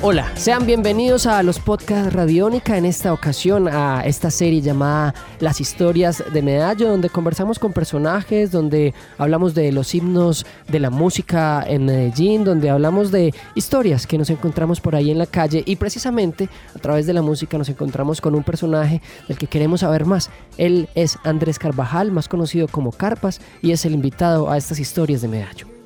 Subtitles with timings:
[0.00, 5.60] Hola, sean bienvenidos a los podcasts Radiónica en esta ocasión a esta serie llamada Las
[5.60, 11.64] historias de Medallo, donde conversamos con personajes, donde hablamos de los himnos de la música
[11.66, 15.74] en Medellín, donde hablamos de historias que nos encontramos por ahí en la calle y
[15.74, 20.04] precisamente a través de la música nos encontramos con un personaje del que queremos saber
[20.04, 20.30] más.
[20.58, 25.22] Él es Andrés Carvajal, más conocido como Carpas, y es el invitado a estas historias
[25.22, 25.77] de Medallo.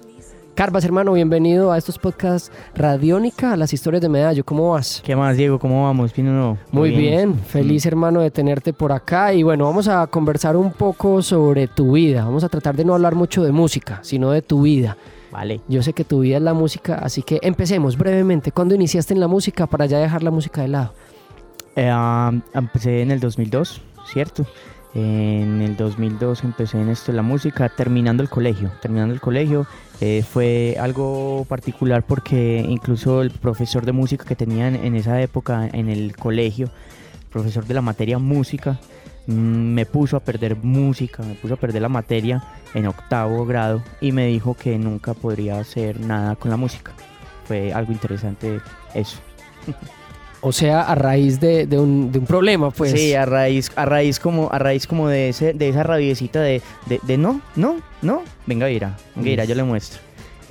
[0.55, 4.45] Carvas, hermano, bienvenido a estos podcasts Radiónica, a las historias de Medallo.
[4.45, 5.01] ¿Cómo vas?
[5.03, 5.59] ¿Qué más, Diego?
[5.59, 6.15] ¿Cómo vamos?
[6.15, 6.59] ¿Bien o no?
[6.71, 11.23] Muy bien, feliz hermano de tenerte por acá y bueno, vamos a conversar un poco
[11.23, 12.27] sobre tu vida.
[12.27, 14.99] Vamos a tratar de no hablar mucho de música, sino de tu vida.
[15.31, 15.63] Vale.
[15.69, 18.53] Yo sé que tu vida es la música, así que empecemos brevemente.
[18.53, 20.93] ¿Cuándo iniciaste en la música para ya dejar la música de lado?
[21.77, 23.81] Eh, ah, empecé en el 2002,
[24.13, 24.45] ¿cierto?
[24.95, 28.71] En el 2002 empecé en esto la música, terminando el colegio.
[28.83, 29.67] Terminando el colegio
[30.01, 35.21] eh, fue algo particular porque incluso el profesor de música que tenía en, en esa
[35.23, 36.71] época en el colegio,
[37.31, 38.79] profesor de la materia música,
[39.27, 43.83] mm, me puso a perder música, me puso a perder la materia en octavo grado
[44.01, 46.93] y me dijo que nunca podría hacer nada con la música.
[47.47, 48.61] Fue algo interesante
[48.95, 49.19] eso.
[50.45, 52.91] O sea, a raíz de, de un, de un problema, pues.
[52.93, 56.61] Sí, a raíz, a raíz como, a raíz como de ese, de esa rabiecita de,
[57.07, 60.01] de, no, no, no, venga Ira, venga Ira, yo le muestro.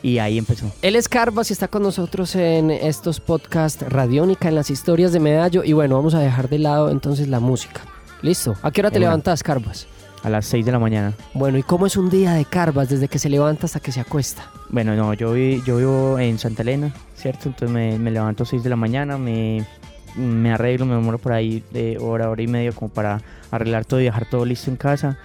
[0.02, 0.72] Y ahí empezó.
[0.82, 5.20] Él es Carvas y está con nosotros en estos podcasts Radiónica, en las historias de
[5.20, 5.64] Medallo.
[5.64, 7.82] Y bueno, vamos a dejar de lado entonces la música.
[8.24, 8.56] ¿Listo?
[8.64, 9.86] ¿A qué hora te levantas, Carvas?
[10.24, 11.14] A las 6 de la mañana.
[11.36, 14.00] Bueno, ¿y cómo es un día de Carvas desde que se levanta hasta que se
[14.00, 14.50] acuesta?
[14.70, 17.50] Bueno, no, yo, vi- yo vivo en Santa Elena, ¿cierto?
[17.50, 19.66] Entonces me, me levanto a 6 de la mañana, me,
[20.16, 24.02] me arreglo, me demoro por ahí de hora, hora y media como para arreglar todo
[24.02, 25.18] y dejar todo listo en casa.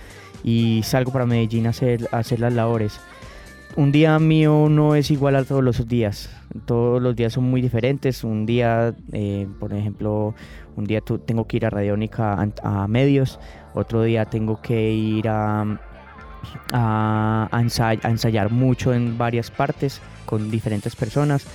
[0.44, 3.00] Y salgo para Medellín a hacer, a hacer las labores.
[3.76, 6.30] Un día mío no es igual a todos los días.
[6.64, 8.24] Todos los días son muy diferentes.
[8.24, 10.34] Un día, eh, por ejemplo,
[10.76, 13.38] un día tengo que ir a Radiónica a, medios.
[13.74, 15.78] Otro día tengo que ir a,
[16.72, 21.46] a, a ensayar mucho en varias partes con diferentes personas.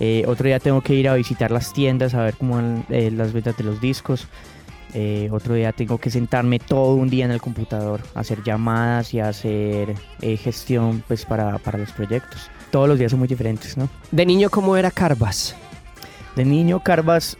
[0.00, 3.10] Eh, otro día tengo que ir a visitar las tiendas a ver cómo van eh,
[3.10, 4.26] las ventas de los discos.
[4.94, 9.14] Eh, otro día tengo que sentarme todo un día en el computador, a hacer llamadas
[9.14, 12.50] y hacer gestión pues, para, para los proyectos.
[12.72, 13.88] Todos los días son muy diferentes, ¿no?
[14.10, 15.54] De niño, ¿cómo era Carvas?
[16.34, 17.36] De niño, Carvas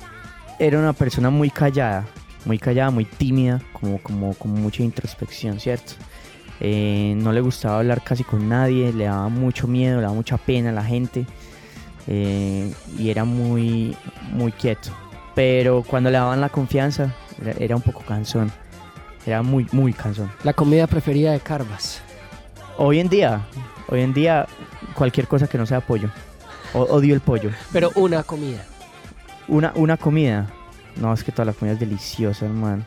[0.60, 2.06] era una persona muy callada,
[2.44, 5.94] muy callada, muy tímida, como, como, como mucha introspección, ¿cierto?
[6.60, 10.70] No le gustaba hablar casi con nadie, le daba mucho miedo, le daba mucha pena
[10.70, 11.26] a la gente
[12.10, 13.96] eh, y era muy,
[14.32, 14.90] muy quieto.
[15.34, 18.50] Pero cuando le daban la confianza, era, era un poco cansón,
[19.24, 20.30] era muy, muy cansón.
[20.42, 22.02] La comida preferida de Carvas.
[22.76, 23.42] Hoy en día,
[23.88, 24.46] hoy en día,
[24.94, 26.10] cualquier cosa que no sea pollo.
[26.74, 27.50] O- odio el pollo.
[27.72, 28.64] Pero una comida.
[29.48, 30.46] Una, una comida.
[30.96, 32.82] No, es que toda la comida es deliciosa, hermano.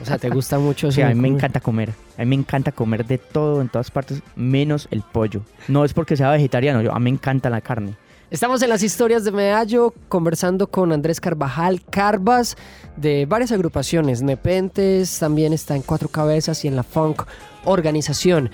[0.00, 0.92] O sea, ¿te gusta mucho?
[0.92, 1.92] Sea, a mí me encanta comer.
[2.18, 5.40] A mí me encanta comer de todo en todas partes, menos el pollo.
[5.68, 7.94] No es porque sea vegetariano, yo, a mí me encanta la carne.
[8.30, 12.56] Estamos en las historias de Medallo conversando con Andrés Carvajal Carvas
[12.96, 14.20] de varias agrupaciones.
[14.22, 17.22] Nepentes también está en Cuatro Cabezas y en la Funk
[17.64, 18.50] Organización.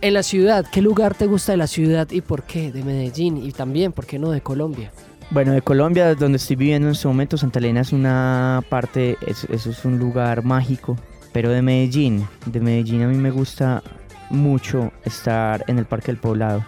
[0.00, 2.72] En la ciudad, ¿qué lugar te gusta de la ciudad y por qué?
[2.72, 4.90] De Medellín y también, ¿por qué no de Colombia?
[5.30, 9.44] Bueno, de Colombia, donde estoy viviendo en este momento, Santa Elena es una parte, es-
[9.44, 10.96] eso es un lugar mágico.
[11.32, 13.82] Pero de Medellín, de Medellín a mí me gusta
[14.30, 16.64] mucho estar en el Parque del Poblado.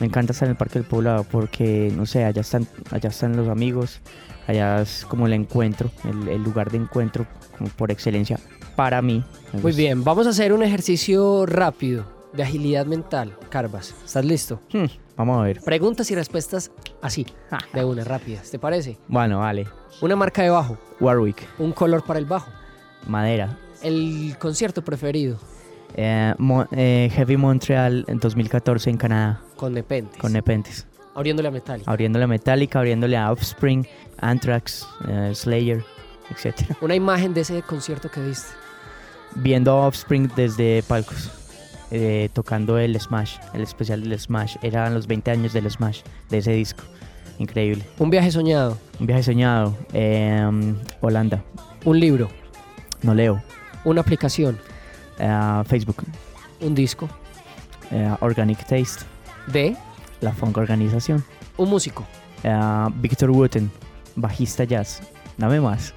[0.00, 3.36] Me encanta estar en el Parque del Poblado porque, no sé, allá están, allá están
[3.36, 4.00] los amigos,
[4.46, 8.40] allá es como el encuentro, el, el lugar de encuentro como por excelencia
[8.76, 9.22] para mí.
[9.62, 13.36] Muy bien, vamos a hacer un ejercicio rápido de agilidad mental.
[13.50, 14.60] Carvas, ¿estás listo?
[14.72, 15.60] Hmm, vamos a ver.
[15.60, 16.70] Preguntas y respuestas
[17.02, 17.26] así,
[17.74, 18.50] de una, rápidas.
[18.50, 18.96] ¿Te parece?
[19.06, 19.66] Bueno, vale.
[20.00, 22.50] Una marca de bajo, Warwick, un color para el bajo,
[23.06, 23.58] madera.
[23.82, 25.38] el concierto preferido
[25.94, 30.18] Eh, Mo- eh, Heavy Montreal en 2014 en Canadá con Nepentes.
[30.20, 30.86] con Nepentes.
[31.14, 31.90] Abriéndole a Metallica.
[31.90, 33.86] Abriéndole a Metallica, abriéndole a Offspring,
[34.18, 35.84] Anthrax, eh, Slayer,
[36.30, 36.62] etc.
[36.80, 38.48] Una imagen de ese concierto que diste.
[39.34, 41.30] Viendo a Offspring desde palcos,
[41.90, 44.56] eh, tocando el Smash, el especial del Smash.
[44.62, 46.84] Eran los 20 años del Smash, de ese disco.
[47.38, 47.84] Increíble.
[47.98, 48.78] Un viaje soñado.
[49.00, 49.76] Un viaje soñado.
[49.92, 51.42] eh, Holanda.
[51.84, 52.28] Un libro.
[53.02, 53.42] No leo.
[53.84, 54.58] Una aplicación.
[55.20, 56.04] Eh, Facebook.
[56.60, 57.08] Un disco.
[57.90, 59.04] eh, Organic Taste.
[59.46, 59.76] De
[60.20, 61.24] la Funk Organización.
[61.56, 62.06] Un músico.
[62.42, 63.70] Uh, Victor Wooten,
[64.16, 65.02] bajista jazz.
[65.36, 65.92] Dame más.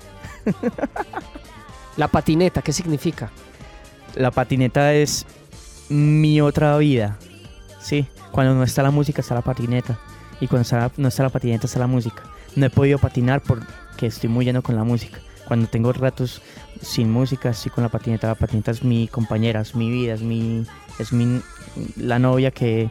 [1.95, 3.31] La patineta, ¿qué significa?
[4.15, 5.25] La patineta es
[5.89, 7.17] mi otra vida.
[7.79, 9.97] Sí, cuando no está la música está la patineta.
[10.41, 12.23] Y cuando está, no está la patineta está la música.
[12.55, 15.19] No he podido patinar porque estoy muy lleno con la música.
[15.53, 16.41] Cuando tengo ratos
[16.81, 18.25] sin música, estoy con la patineta.
[18.25, 20.65] La patineta es mi compañera, es mi vida, es mi,
[20.97, 21.41] es mi
[21.95, 22.89] la novia que,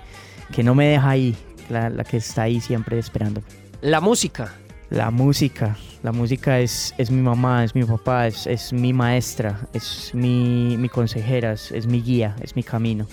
[0.53, 1.35] que no me deja ahí,
[1.69, 3.43] la, la que está ahí siempre esperando.
[3.81, 4.55] La música.
[4.91, 9.59] La música, la música es, es mi mamá, es mi papá, es, es mi maestra,
[9.73, 13.09] es mi, mi consejera, es, es, mi guía, es mi camino.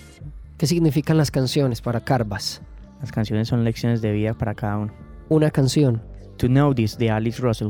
[0.59, 2.61] ¿Qué significan las canciones para Carvas?
[3.01, 4.93] Las canciones son lecciones de vida para cada uno.
[5.27, 6.03] Una canción.
[6.37, 7.69] To Know This de Alice Russell.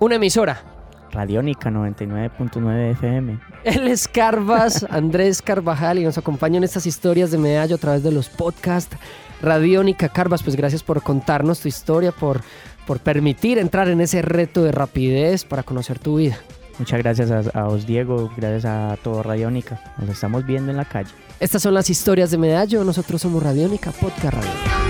[0.00, 0.79] Una emisora.
[1.12, 3.38] Radiónica 99.9 FM.
[3.64, 8.02] Él es Carvas, Andrés Carvajal, y nos acompaña en estas historias de Medallo a través
[8.02, 8.96] de los podcasts.
[9.42, 12.42] Radiónica Carvas, pues gracias por contarnos tu historia, por,
[12.86, 16.38] por permitir entrar en ese reto de rapidez para conocer tu vida.
[16.78, 19.80] Muchas gracias a, a vos, Diego, gracias a todo Radiónica.
[19.98, 21.10] Nos estamos viendo en la calle.
[21.38, 24.89] Estas son las historias de Medallo, nosotros somos Radiónica, Podcast Radio.